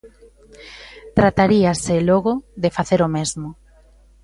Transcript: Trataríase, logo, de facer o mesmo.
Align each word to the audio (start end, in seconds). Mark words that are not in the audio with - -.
Trataríase, 1.17 1.95
logo, 2.09 2.33
de 2.63 2.69
facer 2.77 2.99
o 3.07 3.09
mesmo. 3.17 3.49